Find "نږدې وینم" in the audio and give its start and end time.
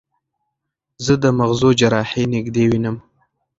2.33-2.97